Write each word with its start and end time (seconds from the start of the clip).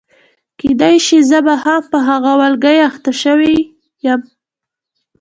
کېدای 0.59 0.95
شي 1.05 1.17
زه 1.29 1.39
به 1.45 1.55
هم 1.63 1.81
په 1.91 1.97
هغه 2.07 2.31
والګي 2.39 2.77
اخته 2.89 3.11
شوې 3.21 3.55
یم. 4.05 4.21